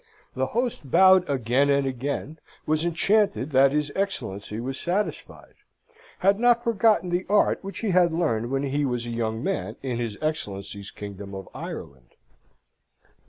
The 0.33 0.47
host 0.47 0.89
bowed 0.89 1.29
again 1.29 1.69
and 1.69 1.85
again; 1.85 2.39
was 2.65 2.83
enchanted 2.83 3.51
that 3.51 3.71
his 3.71 3.91
Excellency 3.95 4.59
was 4.59 4.79
satisfied: 4.79 5.53
had 6.25 6.39
not 6.39 6.63
forgotten 6.63 7.11
the 7.11 7.27
art 7.29 7.63
which 7.63 7.81
he 7.81 7.91
had 7.91 8.11
learned 8.11 8.49
when 8.49 8.63
he 8.63 8.83
was 8.83 9.05
a 9.05 9.11
young 9.11 9.43
man 9.43 9.75
in 9.83 9.99
his 9.99 10.17
Excellency's 10.19 10.89
kingdom 10.89 11.35
of 11.35 11.47
Ireland. 11.53 12.15